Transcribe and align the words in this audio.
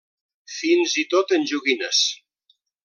Fins 0.59 0.95
i 1.03 1.05
tot 1.13 1.37
en 1.39 1.47
joguines. 1.53 2.05